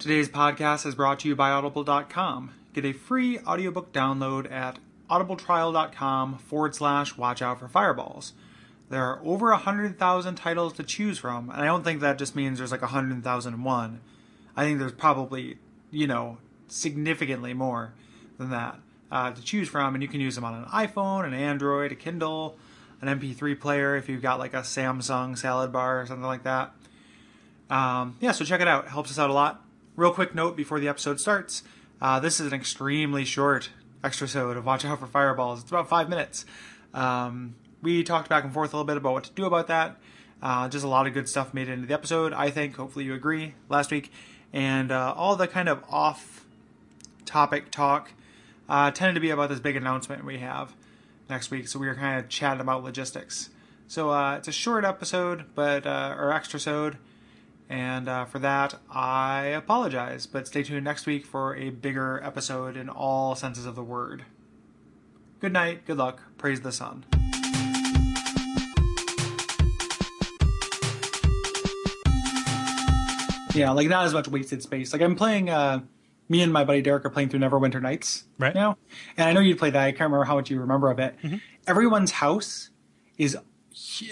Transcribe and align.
Today's 0.00 0.30
podcast 0.30 0.86
is 0.86 0.94
brought 0.94 1.18
to 1.20 1.28
you 1.28 1.36
by 1.36 1.50
Audible.com. 1.50 2.54
Get 2.72 2.86
a 2.86 2.94
free 2.94 3.38
audiobook 3.40 3.92
download 3.92 4.50
at 4.50 4.78
audibletrial.com 5.10 6.38
forward 6.38 6.74
slash 6.74 7.18
watch 7.18 7.42
out 7.42 7.58
for 7.58 7.68
fireballs. 7.68 8.32
There 8.88 9.04
are 9.04 9.20
over 9.22 9.50
100,000 9.50 10.36
titles 10.36 10.72
to 10.72 10.84
choose 10.84 11.18
from, 11.18 11.50
and 11.50 11.60
I 11.60 11.66
don't 11.66 11.84
think 11.84 12.00
that 12.00 12.16
just 12.16 12.34
means 12.34 12.56
there's 12.56 12.70
like 12.70 12.80
100,001. 12.80 14.00
I 14.56 14.64
think 14.64 14.78
there's 14.78 14.92
probably, 14.92 15.58
you 15.90 16.06
know, 16.06 16.38
significantly 16.68 17.52
more 17.52 17.92
than 18.38 18.48
that 18.48 18.80
uh, 19.12 19.32
to 19.32 19.42
choose 19.42 19.68
from, 19.68 19.94
and 19.94 20.02
you 20.02 20.08
can 20.08 20.22
use 20.22 20.34
them 20.34 20.44
on 20.44 20.54
an 20.54 20.64
iPhone, 20.64 21.26
an 21.26 21.34
Android, 21.34 21.92
a 21.92 21.94
Kindle, 21.94 22.56
an 23.02 23.20
MP3 23.20 23.60
player 23.60 23.96
if 23.96 24.08
you've 24.08 24.22
got 24.22 24.38
like 24.38 24.54
a 24.54 24.62
Samsung 24.62 25.36
salad 25.36 25.72
bar 25.72 26.00
or 26.00 26.06
something 26.06 26.24
like 26.24 26.44
that. 26.44 26.72
Um, 27.68 28.16
yeah, 28.20 28.32
so 28.32 28.46
check 28.46 28.62
it 28.62 28.66
out. 28.66 28.86
It 28.86 28.90
helps 28.92 29.10
us 29.10 29.18
out 29.18 29.28
a 29.28 29.34
lot. 29.34 29.62
Real 30.00 30.14
quick 30.14 30.34
note 30.34 30.56
before 30.56 30.80
the 30.80 30.88
episode 30.88 31.20
starts 31.20 31.62
uh, 32.00 32.18
this 32.20 32.40
is 32.40 32.46
an 32.46 32.54
extremely 32.54 33.22
short 33.26 33.68
extra 34.02 34.24
episode 34.24 34.56
of 34.56 34.64
Watch 34.64 34.82
Out 34.82 34.98
for 34.98 35.06
Fireballs. 35.06 35.60
It's 35.60 35.70
about 35.70 35.90
five 35.90 36.08
minutes. 36.08 36.46
Um, 36.94 37.54
we 37.82 38.02
talked 38.02 38.30
back 38.30 38.42
and 38.42 38.50
forth 38.50 38.72
a 38.72 38.76
little 38.78 38.86
bit 38.86 38.96
about 38.96 39.12
what 39.12 39.24
to 39.24 39.30
do 39.32 39.44
about 39.44 39.66
that. 39.66 39.98
Uh, 40.42 40.70
just 40.70 40.86
a 40.86 40.88
lot 40.88 41.06
of 41.06 41.12
good 41.12 41.28
stuff 41.28 41.52
made 41.52 41.68
into 41.68 41.86
the 41.86 41.92
episode, 41.92 42.32
I 42.32 42.48
think. 42.48 42.76
Hopefully, 42.76 43.04
you 43.04 43.12
agree 43.12 43.52
last 43.68 43.90
week. 43.90 44.10
And 44.54 44.90
uh, 44.90 45.12
all 45.14 45.36
the 45.36 45.46
kind 45.46 45.68
of 45.68 45.84
off 45.90 46.46
topic 47.26 47.70
talk 47.70 48.12
uh, 48.70 48.90
tended 48.92 49.16
to 49.16 49.20
be 49.20 49.28
about 49.28 49.50
this 49.50 49.60
big 49.60 49.76
announcement 49.76 50.24
we 50.24 50.38
have 50.38 50.72
next 51.28 51.50
week. 51.50 51.68
So 51.68 51.78
we 51.78 51.86
were 51.86 51.94
kind 51.94 52.18
of 52.18 52.30
chatting 52.30 52.62
about 52.62 52.82
logistics. 52.82 53.50
So 53.86 54.08
uh, 54.08 54.36
it's 54.36 54.48
a 54.48 54.52
short 54.52 54.86
episode, 54.86 55.44
but 55.54 55.86
uh, 55.86 56.14
or 56.16 56.32
extra 56.32 56.56
episode. 56.56 56.96
And 57.70 58.08
uh, 58.08 58.24
for 58.24 58.40
that, 58.40 58.74
I 58.90 59.44
apologize. 59.46 60.26
But 60.26 60.48
stay 60.48 60.64
tuned 60.64 60.84
next 60.84 61.06
week 61.06 61.24
for 61.24 61.54
a 61.54 61.70
bigger 61.70 62.20
episode 62.22 62.76
in 62.76 62.88
all 62.88 63.36
senses 63.36 63.64
of 63.64 63.76
the 63.76 63.84
word. 63.84 64.24
Good 65.38 65.52
night, 65.52 65.86
good 65.86 65.96
luck, 65.96 66.20
praise 66.36 66.60
the 66.62 66.72
sun. 66.72 67.04
Yeah, 73.52 73.70
like 73.72 73.88
not 73.88 74.06
as 74.06 74.12
much 74.12 74.28
wasted 74.28 74.62
space. 74.62 74.92
Like 74.92 75.02
I'm 75.02 75.16
playing, 75.16 75.50
uh, 75.50 75.80
me 76.28 76.40
and 76.42 76.52
my 76.52 76.62
buddy 76.62 76.82
Derek 76.82 77.04
are 77.04 77.10
playing 77.10 77.30
through 77.30 77.40
Neverwinter 77.40 77.82
Nights 77.82 78.24
Right. 78.38 78.54
now. 78.54 78.78
And 79.16 79.28
I 79.28 79.32
know 79.32 79.40
you 79.40 79.56
played 79.56 79.72
that. 79.72 79.82
I 79.82 79.90
can't 79.90 80.02
remember 80.02 80.24
how 80.24 80.36
much 80.36 80.50
you 80.50 80.60
remember 80.60 80.88
of 80.88 81.00
it. 81.00 81.16
Everyone's 81.66 82.12
house 82.12 82.70
is 83.18 83.36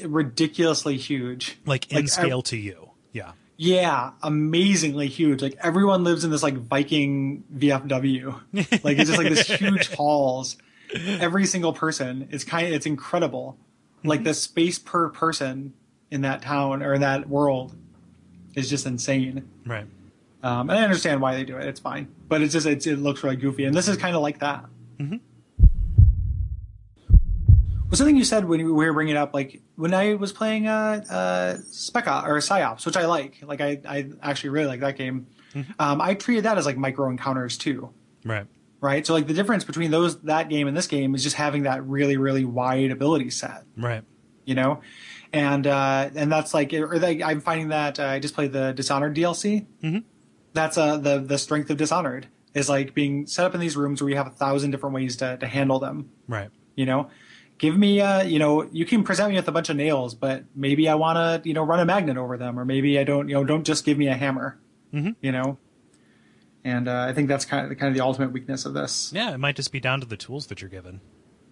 ridiculously 0.05 0.97
huge. 0.97 1.59
Like 1.67 1.89
in 1.93 1.97
Like, 1.97 2.05
I- 2.06 2.09
scale 2.09 2.43
to 2.43 2.56
you. 2.56 2.91
Yeah. 3.12 3.33
Yeah, 3.61 4.12
amazingly 4.23 5.09
huge. 5.09 5.42
Like 5.42 5.56
everyone 5.61 6.05
lives 6.05 6.25
in 6.25 6.31
this 6.31 6.45
like 6.45 6.56
Viking 6.56 7.42
VFW. 7.55 8.41
Like 8.84 8.98
it's 8.98 9.11
just 9.11 9.19
like 9.19 9.28
this 9.28 9.47
huge 9.48 9.89
halls. 9.95 10.56
Every 10.95 11.45
single 11.45 11.73
person. 11.73 12.28
It's 12.31 12.45
kind 12.45 12.69
of 12.69 12.73
it's 12.73 12.87
incredible. 12.87 13.59
Like 14.05 14.23
the 14.23 14.33
space 14.33 14.78
per 14.78 15.09
person 15.09 15.75
in 16.11 16.20
that 16.23 16.41
town 16.41 16.83
or 16.84 16.95
in 16.95 17.00
that 17.00 17.28
world 17.28 17.75
is 18.55 18.70
just 18.70 18.87
insane. 18.87 19.48
Right. 19.67 19.87
Um, 20.45 20.70
and 20.70 20.78
I 20.78 20.84
understand 20.84 21.20
why 21.20 21.34
they 21.34 21.43
do 21.45 21.56
it. 21.56 21.67
It's 21.67 21.81
fine, 21.81 22.06
but 22.28 22.41
it's 22.43 22.53
just 22.53 22.65
it's, 22.65 22.87
it 22.87 23.00
looks 23.00 23.25
really 23.25 23.34
goofy, 23.34 23.65
and 23.65 23.75
this 23.75 23.89
is 23.89 23.97
kind 23.97 24.15
of 24.15 24.22
like 24.22 24.39
that. 24.39 24.65
Mhm. 25.00 25.19
Well, 27.91 27.97
something 27.97 28.17
you 28.17 28.25
said 28.25 28.44
when 28.47 28.64
we 28.64 28.70
were 28.72 28.92
bringing 28.92 29.14
it 29.14 29.19
up, 29.19 29.33
like 29.33 29.62
when 29.77 29.94
I 29.94 30.14
was 30.14 30.33
playing 30.33 30.67
uh, 30.67 31.03
uh, 31.11 31.56
Spec 31.70 32.06
Ops 32.06 32.28
or 32.28 32.36
Psyops, 32.36 32.84
which 32.84 32.97
I 32.97 33.06
like. 33.06 33.39
Like 33.42 33.61
I, 33.62 33.81
I 33.89 34.11
actually 34.22 34.50
really 34.50 34.67
like 34.67 34.81
that 34.81 34.97
game. 34.97 35.27
Um, 35.78 36.00
I 36.00 36.14
treated 36.14 36.44
that 36.44 36.59
as 36.59 36.66
like 36.66 36.77
micro 36.77 37.09
encounters 37.09 37.56
too, 37.56 37.91
Right. 38.25 38.47
right? 38.81 39.05
So 39.06 39.14
like 39.14 39.27
the 39.27 39.33
difference 39.34 39.64
between 39.64 39.91
those 39.91 40.20
that 40.22 40.48
game 40.50 40.69
and 40.69 40.77
this 40.77 40.86
game 40.86 41.14
is 41.14 41.22
just 41.22 41.36
having 41.36 41.62
that 41.64 41.83
really 41.84 42.16
really 42.19 42.44
wide 42.44 42.91
ability 42.91 43.31
set 43.31 43.64
Right. 43.77 44.04
you 44.44 44.54
know 44.54 44.81
and 45.32 45.66
uh 45.66 46.10
and 46.15 46.31
that's 46.31 46.54
like 46.54 46.72
or 46.72 46.98
like 46.98 47.21
i'm 47.22 47.41
finding 47.41 47.69
that 47.69 47.98
uh, 48.00 48.04
i 48.04 48.19
just 48.19 48.34
played 48.34 48.53
the 48.53 48.72
dishonored 48.72 49.15
dlc 49.16 49.66
Mhm. 49.82 50.04
that's 50.53 50.78
uh 50.78 50.97
the 50.97 51.19
the 51.19 51.37
strength 51.38 51.69
of 51.71 51.77
dishonored 51.77 52.28
is 52.54 52.69
like 52.69 52.94
being 52.94 53.27
set 53.27 53.44
up 53.44 53.54
in 53.54 53.60
these 53.60 53.77
rooms 53.77 54.00
where 54.00 54.09
you 54.10 54.16
have 54.16 54.27
a 54.27 54.31
thousand 54.31 54.71
different 54.71 54.94
ways 54.94 55.16
to, 55.16 55.37
to 55.38 55.47
handle 55.47 55.78
them 55.81 56.10
Right. 56.28 56.50
you 56.77 56.87
know 56.87 57.10
give 57.59 57.77
me 57.77 58.01
uh 58.01 58.23
you 58.23 58.39
know 58.39 58.63
you 58.73 58.85
can 58.87 59.03
present 59.05 59.31
me 59.31 59.37
with 59.37 59.49
a 59.49 59.53
bunch 59.53 59.69
of 59.69 59.77
nails 59.77 60.15
but 60.15 60.45
maybe 60.55 60.89
i 60.89 60.95
want 60.95 61.17
to 61.43 61.49
you 61.49 61.55
know 61.55 61.63
run 61.63 61.81
a 61.81 61.85
magnet 61.85 62.17
over 62.17 62.37
them 62.37 62.59
or 62.59 62.65
maybe 62.65 62.99
i 62.99 63.05
don't 63.05 63.29
you 63.29 63.35
know 63.35 63.45
don't 63.45 63.65
just 63.65 63.85
give 63.85 63.99
me 63.99 64.07
a 64.09 64.15
hammer 64.15 64.59
Mhm. 64.95 65.17
you 65.21 65.33
know 65.33 65.59
and 66.65 66.89
uh, 66.89 67.07
i 67.09 67.13
think 67.13 67.29
that's 67.29 67.45
kind 67.45 67.71
of 67.71 67.79
kind 67.79 67.89
of 67.91 67.95
the 67.95 68.03
ultimate 68.05 68.33
weakness 68.33 68.65
of 68.65 68.75
this 68.75 69.13
Yeah. 69.15 69.33
It 69.35 69.39
might 69.39 69.57
just 69.57 69.73
be 69.73 69.81
down 69.81 70.01
to 70.01 70.07
the 70.07 70.17
tools 70.17 70.47
that 70.47 70.61
you're 70.61 70.71
given. 70.71 71.01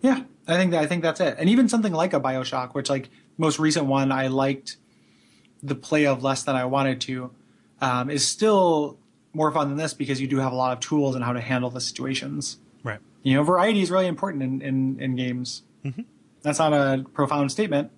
yeah, 0.01 0.23
I 0.47 0.57
think 0.57 0.71
that, 0.73 0.83
I 0.83 0.87
think 0.87 1.03
that's 1.03 1.21
it. 1.21 1.37
And 1.39 1.49
even 1.49 1.69
something 1.69 1.93
like 1.93 2.13
a 2.15 2.21
BioShock, 2.21 2.75
which 2.75 2.89
like 2.91 3.09
most 3.39 3.59
recent 3.59 3.87
one 3.87 4.13
I 4.13 4.29
liked 4.29 4.77
the 5.63 5.75
play 5.75 6.07
of 6.07 6.23
less 6.23 6.43
than 6.45 6.55
I 6.55 6.65
wanted 6.67 7.01
to, 7.03 7.31
um, 7.81 8.11
is 8.11 8.27
still 8.27 8.99
more 9.33 9.51
fun 9.51 9.69
than 9.69 9.77
this 9.79 9.95
because 9.95 10.21
you 10.21 10.29
do 10.29 10.39
have 10.39 10.53
a 10.53 10.55
lot 10.57 10.73
of 10.73 10.81
tools 10.81 11.15
and 11.15 11.25
how 11.25 11.33
to 11.33 11.41
handle 11.41 11.71
the 11.71 11.81
situations. 11.81 12.59
Right. 12.85 13.01
You 13.23 13.35
know, 13.35 13.43
variety 13.43 13.81
is 13.83 13.91
really 13.91 14.07
important 14.07 14.43
in 14.43 14.63
in, 14.63 15.01
in 15.01 15.17
games. 15.17 15.63
That's 16.43 16.59
not 16.59 16.73
a 16.73 17.05
profound 17.13 17.51
statement, 17.51 17.91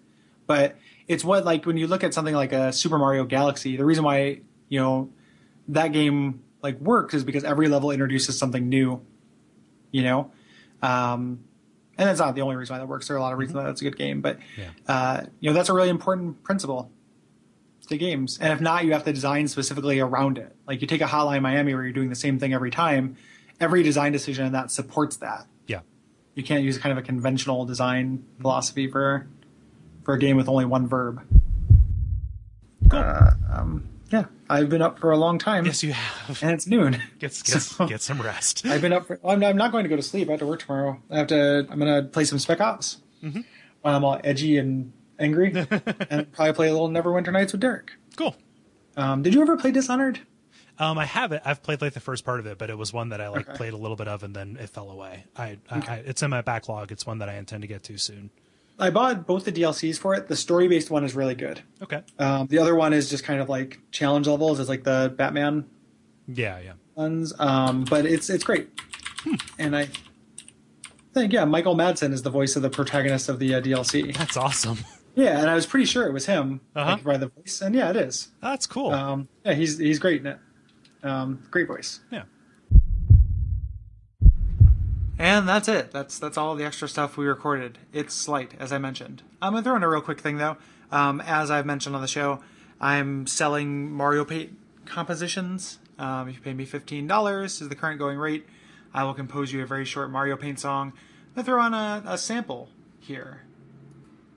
but 0.47 0.77
it's 1.07 1.25
what 1.25 1.45
like 1.45 1.67
when 1.67 1.77
you 1.77 1.87
look 1.87 2.03
at 2.05 2.15
something 2.15 2.35
like 2.35 2.53
a 2.53 2.73
Super 2.73 2.99
Mario 2.99 3.25
Galaxy, 3.25 3.77
the 3.77 3.85
reason 3.85 4.05
why 4.05 4.41
you 4.69 4.81
know 4.81 5.11
that 5.69 5.93
game 5.93 6.43
like 6.63 6.79
works 6.81 7.15
is 7.15 7.25
because 7.25 7.45
every 7.45 7.69
level 7.69 7.91
introduces 7.91 8.39
something 8.39 8.69
new. 8.69 9.01
You 9.91 10.03
know, 10.03 10.31
um, 10.83 11.41
and 11.97 12.09
that's 12.09 12.21
not 12.21 12.35
the 12.35 12.43
only 12.43 12.57
reason 12.57 12.75
why 12.75 12.79
that 12.81 12.87
works. 12.87 13.09
There 13.09 13.17
are 13.17 13.19
a 13.19 13.23
lot 13.23 13.33
of 13.33 13.39
reasons 13.39 13.57
why 13.57 13.65
that's 13.65 13.81
a 13.81 13.85
good 13.85 13.97
game, 13.97 14.21
but 14.21 14.39
Yeah. 14.57 14.65
uh, 14.87 15.21
you 15.41 15.51
know 15.51 15.55
that's 15.55 15.69
a 15.69 15.73
really 15.75 15.89
important 15.89 16.43
principle 16.43 16.91
to 17.89 17.97
games. 17.97 18.39
And 18.39 18.53
if 18.53 18.61
not, 18.61 18.85
you 18.85 18.93
have 18.93 19.05
to 19.05 19.13
design 19.13 19.49
specifically 19.49 19.99
around 19.99 20.37
it. 20.37 20.55
Like 20.67 20.83
you 20.83 20.87
take 20.87 21.01
a 21.01 21.07
Hotline 21.07 21.41
Miami 21.43 21.73
where 21.75 21.83
you're 21.85 21.93
doing 21.93 22.11
the 22.11 22.15
same 22.15 22.39
thing 22.39 22.53
every 22.53 22.71
time. 22.71 23.17
Every 23.61 23.83
design 23.83 24.13
decision 24.13 24.53
that 24.53 24.71
supports 24.71 25.17
that. 25.17 25.47
Yeah. 26.39 26.43
You 26.43 26.47
can't 26.47 26.63
use 26.65 26.79
kind 26.79 26.93
of 26.93 26.99
a 26.99 27.03
conventional 27.07 27.65
design 27.67 28.25
philosophy 28.41 28.89
for 28.91 29.27
for 30.05 30.15
a 30.15 30.19
game 30.19 30.37
with 30.37 30.49
only 30.49 30.65
one 30.65 30.87
verb. 30.87 31.21
Uh, 32.91 33.31
um, 33.53 33.89
yeah, 34.11 34.25
I've 34.49 34.69
been 34.71 34.81
up 34.81 34.99
for 34.99 35.11
a 35.11 35.17
long 35.19 35.39
time, 35.39 35.67
Yes, 35.67 35.83
you 35.83 35.93
have. 35.93 36.43
and 36.43 36.53
it's 36.53 36.67
noon. 36.67 36.93
Get, 37.19 37.33
get, 37.45 37.61
So- 37.63 37.87
get 37.87 38.01
some 38.01 38.21
rest. 38.23 38.65
I've 38.65 38.81
been 38.81 38.93
up 38.93 39.07
for. 39.07 39.19
well, 39.23 39.35
I'm, 39.35 39.43
I'm 39.45 39.57
not 39.57 39.73
going 39.73 39.83
to 39.85 39.89
go 39.91 39.97
to 39.97 40.03
sleep. 40.03 40.29
I 40.29 40.33
have 40.33 40.41
to 40.41 40.47
work 40.47 40.61
tomorrow. 40.61 41.01
I 41.11 41.19
have 41.19 41.27
to. 41.29 41.67
I'm 41.71 41.79
going 41.79 42.03
to 42.05 42.09
play 42.09 42.25
some 42.25 42.39
Spec 42.39 42.61
Ops 42.61 42.99
while 43.21 43.95
I'm 43.97 44.05
all 44.05 44.21
edgy 44.25 44.57
and 44.57 44.93
angry, 45.19 45.53
and 46.11 46.33
probably 46.33 46.53
play 46.55 46.69
a 46.69 46.73
little 46.73 46.89
Neverwinter 46.89 47.33
Nights 47.33 47.53
with 47.53 47.61
Derek. 47.61 47.91
Cool. 48.17 48.35
Um, 48.97 49.23
did 49.23 49.35
you 49.35 49.43
ever 49.43 49.57
play 49.57 49.71
Dishonored? 49.73 50.21
Um, 50.81 50.97
I 50.99 51.05
have 51.07 51.33
it. 51.33 51.43
I've 51.45 51.63
played 51.63 51.81
like 51.81 51.93
the 51.95 52.01
first 52.01 52.25
part 52.25 52.39
of 52.41 52.47
it, 52.47 52.57
but 52.59 52.71
it 52.71 52.79
was 52.79 52.93
one 52.93 53.09
that 53.09 53.21
I 53.21 53.29
like 53.29 53.49
Okay. 53.49 53.57
played 53.57 53.73
a 53.73 53.77
little 53.77 53.97
bit 53.97 54.07
of 54.09 54.23
and 54.23 54.35
then 54.35 54.57
it 54.61 54.71
fell 54.71 54.91
away. 54.91 55.25
I, 55.37 55.59
I, 55.71 55.79
I 55.79 55.95
it's 56.07 56.23
in 56.23 56.31
my 56.31 56.41
backlog. 56.41 56.93
It's 56.93 57.05
one 57.07 57.19
that 57.19 57.29
I 57.29 57.35
intend 57.35 57.63
to 57.63 57.67
get 57.69 57.83
to 57.85 57.99
soon. 57.99 58.31
I 58.79 58.91
bought 58.91 59.27
both 59.27 59.45
the 59.45 59.51
DLCs 59.51 59.99
for 59.99 60.15
it. 60.15 60.29
The 60.29 60.37
story 60.37 60.69
based 60.69 60.89
one 60.91 61.03
is 61.05 61.17
really 61.17 61.35
good. 61.35 61.63
Okay. 61.83 62.03
Um, 62.19 62.47
the 62.47 62.59
other 62.61 62.77
one 62.77 62.93
is 62.93 63.11
just 63.11 63.25
kind 63.25 63.41
of 63.41 63.49
like 63.49 63.81
challenge 63.91 64.29
levels, 64.29 64.61
is 64.61 64.69
like 64.69 64.85
the 64.85 65.13
Batman 65.17 65.65
Yeah. 66.29 66.61
Yeah. 66.61 66.73
ones. 66.95 67.33
Um, 67.41 67.83
but 67.85 68.07
it's 68.07 68.31
it's 68.31 68.45
great, 68.45 68.69
and 69.59 69.75
I 69.77 69.89
think 71.13 71.33
yeah, 71.33 71.45
Michael 71.45 71.75
Madsen 71.75 72.13
is 72.13 72.23
the 72.23 72.31
voice 72.31 72.55
of 72.55 72.63
the 72.63 72.71
protagonist 72.71 73.29
of 73.29 73.41
the 73.41 73.55
uh, 73.57 73.61
DLC. 73.61 74.17
That's 74.17 74.37
awesome. 74.37 74.79
Yeah, 75.15 75.41
and 75.41 75.51
I 75.51 75.57
was 75.57 75.67
pretty 75.67 75.87
sure 75.87 76.07
it 76.07 76.13
was 76.13 76.27
him 76.27 76.61
Uh-huh. 76.77 76.93
like, 76.93 77.03
by 77.03 77.17
the 77.17 77.27
voice, 77.27 77.61
and 77.61 77.75
yeah, 77.75 77.91
it 77.91 77.97
is. 77.97 78.29
That's 78.41 78.67
cool. 78.69 78.93
Um, 78.93 79.27
yeah, 79.45 79.55
he's 79.55 79.77
he's 79.77 79.99
great 79.99 80.21
in 80.21 80.29
it. 80.29 80.39
Um, 81.03 81.43
great 81.51 81.67
voice. 81.67 82.01
yeah. 82.11 82.25
And 85.21 85.49
that's 85.49 85.67
it. 85.67 85.91
That's 85.91 86.19
that's 86.19 86.39
all 86.39 86.55
the 86.55 86.65
extra 86.65 86.89
stuff 86.89 87.17
we 87.17 87.27
recorded. 87.27 87.79
It's 87.93 88.15
slight, 88.15 88.53
as 88.61 88.73
I 88.73 88.79
mentioned. 88.79 89.23
I'm 89.43 89.53
gonna 89.53 89.65
throw 89.65 89.75
in 89.75 89.83
a 89.83 89.89
real 89.89 90.01
quick 90.01 90.21
thing 90.21 90.39
though. 90.39 90.57
Um, 90.93 91.21
as 91.21 91.51
I've 91.51 91.67
mentioned 91.67 91.97
on 91.97 92.03
the 92.03 92.09
show, 92.09 92.41
I'm 92.81 93.27
selling 93.27 93.91
Mario 93.91 94.25
Paint 94.25 94.57
compositions. 94.87 95.81
Um, 95.99 96.29
if 96.29 96.37
you 96.37 96.41
pay 96.41 96.55
me 96.55 96.65
fifteen 96.65 97.09
dollars 97.09 97.61
is 97.61 97.69
the 97.69 97.75
current 97.75 97.99
going 97.99 98.17
rate, 98.17 98.47
I 98.95 99.03
will 99.03 99.15
compose 99.15 99.53
you 99.53 99.61
a 99.61 99.67
very 99.67 99.85
short 99.85 100.09
Mario 100.11 100.37
Paint 100.37 100.61
song. 100.61 100.93
I'm 100.95 101.35
gonna 101.35 101.45
throw 101.45 101.61
on 101.61 101.75
a, 101.75 102.03
a 102.07 102.17
sample 102.17 102.69
here. 103.01 103.43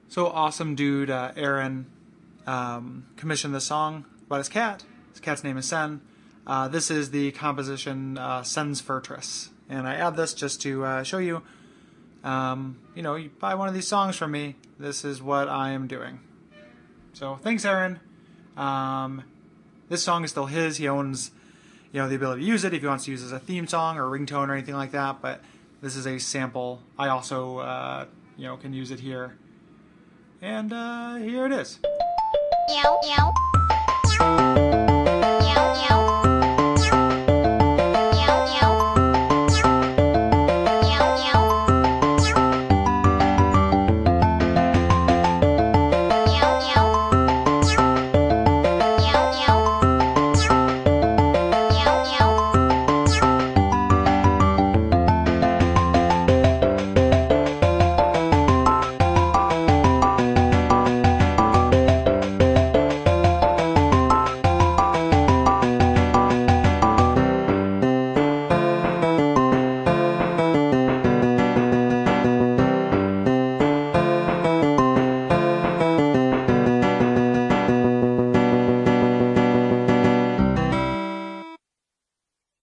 So 0.07 0.27
awesome 0.27 0.73
dude, 0.73 1.11
uh, 1.11 1.31
Aaron, 1.35 1.85
um, 2.47 3.05
commissioned 3.17 3.53
this 3.53 3.65
song 3.65 4.05
about 4.25 4.39
his 4.39 4.49
cat. 4.49 4.83
His 5.11 5.19
cat's 5.19 5.43
name 5.43 5.57
is 5.57 5.67
Sen. 5.67 6.01
Uh, 6.45 6.67
this 6.67 6.89
is 6.89 7.11
the 7.11 7.31
composition 7.31 8.17
uh, 8.17 8.43
Sen's 8.43 8.81
Fortress, 8.81 9.49
and 9.69 9.87
I 9.87 9.95
add 9.95 10.15
this 10.15 10.33
just 10.33 10.61
to 10.63 10.83
uh, 10.83 11.03
show 11.03 11.19
you. 11.19 11.43
Um, 12.23 12.79
you 12.95 13.01
know, 13.01 13.15
you 13.15 13.29
buy 13.39 13.55
one 13.55 13.67
of 13.67 13.73
these 13.73 13.87
songs 13.87 14.15
from 14.15 14.31
me. 14.31 14.55
This 14.79 15.05
is 15.05 15.21
what 15.21 15.47
I 15.47 15.71
am 15.71 15.87
doing. 15.87 16.19
So 17.13 17.35
thanks, 17.35 17.65
Aaron. 17.65 17.99
Um, 18.57 19.23
this 19.89 20.03
song 20.03 20.23
is 20.23 20.31
still 20.31 20.47
his. 20.47 20.77
He 20.77 20.87
owns 20.87 21.31
you 21.91 22.01
know 22.01 22.07
the 22.07 22.15
ability 22.15 22.41
to 22.41 22.47
use 22.47 22.63
it 22.63 22.73
if 22.73 22.81
he 22.81 22.87
wants 22.87 23.05
to 23.05 23.11
use 23.11 23.21
it 23.21 23.25
as 23.25 23.31
a 23.31 23.39
theme 23.39 23.67
song 23.67 23.97
or 23.97 24.13
a 24.13 24.19
ringtone 24.19 24.47
or 24.49 24.53
anything 24.53 24.75
like 24.75 24.91
that. 24.91 25.21
But 25.21 25.41
this 25.81 25.95
is 25.95 26.07
a 26.07 26.19
sample. 26.19 26.81
I 26.97 27.09
also 27.09 27.59
uh, 27.59 28.05
you 28.37 28.45
know 28.45 28.57
can 28.57 28.73
use 28.73 28.91
it 28.91 28.99
here, 28.99 29.35
and 30.41 30.73
uh, 30.73 31.15
here 31.15 31.45
it 31.45 31.51
is. 31.51 31.79